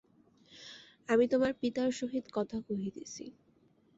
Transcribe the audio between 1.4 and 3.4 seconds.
পিতার সহিত কথা কহিতেছি।